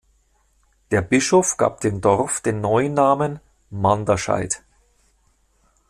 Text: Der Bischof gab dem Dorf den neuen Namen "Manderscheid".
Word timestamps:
Der 0.89 1.01
Bischof 1.03 1.57
gab 1.57 1.81
dem 1.81 2.01
Dorf 2.01 2.41
den 2.41 2.59
neuen 2.59 2.95
Namen 2.95 3.39
"Manderscheid". 3.69 4.63